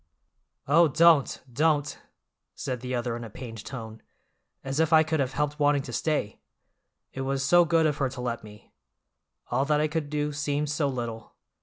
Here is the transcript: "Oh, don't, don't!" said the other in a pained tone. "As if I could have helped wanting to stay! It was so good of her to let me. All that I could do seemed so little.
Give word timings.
"Oh, 0.67 0.87
don't, 0.87 1.43
don't!" 1.53 1.99
said 2.55 2.81
the 2.81 2.95
other 2.95 3.15
in 3.15 3.23
a 3.23 3.29
pained 3.29 3.63
tone. 3.63 4.01
"As 4.63 4.79
if 4.79 4.91
I 4.91 5.03
could 5.03 5.19
have 5.19 5.33
helped 5.33 5.59
wanting 5.59 5.83
to 5.83 5.93
stay! 5.93 6.41
It 7.13 7.21
was 7.21 7.45
so 7.45 7.65
good 7.65 7.85
of 7.85 7.97
her 7.97 8.09
to 8.09 8.21
let 8.21 8.43
me. 8.43 8.73
All 9.51 9.63
that 9.65 9.79
I 9.79 9.87
could 9.87 10.09
do 10.09 10.33
seemed 10.33 10.71
so 10.71 10.87
little. 10.87 11.35